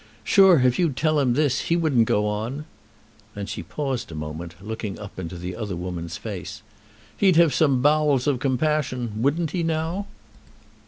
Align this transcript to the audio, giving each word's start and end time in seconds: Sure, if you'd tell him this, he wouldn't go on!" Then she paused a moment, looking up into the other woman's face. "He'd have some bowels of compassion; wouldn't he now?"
Sure, 0.23 0.61
if 0.61 0.79
you'd 0.79 0.97
tell 0.97 1.19
him 1.19 1.35
this, 1.35 1.59
he 1.69 1.75
wouldn't 1.75 2.07
go 2.07 2.25
on!" 2.25 2.65
Then 3.35 3.45
she 3.45 3.61
paused 3.61 4.11
a 4.11 4.15
moment, 4.15 4.55
looking 4.59 4.97
up 4.97 5.19
into 5.19 5.37
the 5.37 5.55
other 5.55 5.75
woman's 5.75 6.17
face. 6.17 6.63
"He'd 7.15 7.35
have 7.35 7.53
some 7.53 7.83
bowels 7.83 8.25
of 8.25 8.39
compassion; 8.39 9.21
wouldn't 9.21 9.51
he 9.51 9.61
now?" 9.61 10.07